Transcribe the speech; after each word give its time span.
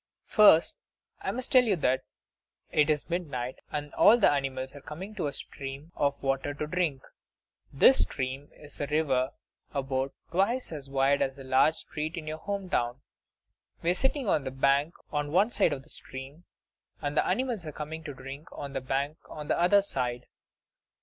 First, 0.25 0.77
I 1.19 1.29
must 1.29 1.51
tell 1.51 1.63
you 1.63 1.75
that 1.75 2.01
it 2.71 2.89
is 2.89 3.07
midnight, 3.07 3.57
and 3.69 3.93
all 3.93 4.19
the 4.19 4.31
animals 4.31 4.73
are 4.73 4.81
coming 4.81 5.13
to 5.13 5.27
a 5.27 5.31
stream 5.31 5.91
of 5.95 6.23
water 6.23 6.55
to 6.55 6.65
drink. 6.65 7.03
This 7.71 7.99
stream 8.01 8.49
is 8.53 8.81
a 8.81 8.87
river 8.87 9.29
about 9.75 10.15
twice 10.31 10.71
as 10.71 10.89
wide 10.89 11.21
as 11.21 11.37
a 11.37 11.43
large 11.43 11.75
street 11.75 12.17
in 12.17 12.25
your 12.25 12.39
home 12.39 12.67
town. 12.67 13.01
We 13.83 13.91
are 13.91 13.93
sitting 13.93 14.27
on 14.27 14.43
the 14.43 14.49
bank, 14.49 14.95
on 15.11 15.31
one 15.31 15.51
side 15.51 15.71
of 15.71 15.83
the 15.83 15.89
stream; 15.89 16.45
and 16.99 17.15
the 17.15 17.23
animals 17.27 17.63
are 17.67 17.71
coming 17.71 18.03
to 18.05 18.15
drink 18.15 18.47
on 18.51 18.73
the 18.73 18.81
bank 18.81 19.17
on 19.29 19.49
the 19.49 19.59
other 19.59 19.83
side. 19.83 20.25